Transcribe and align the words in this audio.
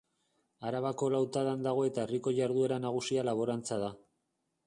Arabako 0.69 1.09
Lautadan 1.15 1.61
dago 1.67 1.83
eta 1.89 2.01
herriko 2.05 2.33
jarduera 2.39 2.81
nagusia 2.87 3.27
laborantza 3.31 3.81
da. 3.85 3.93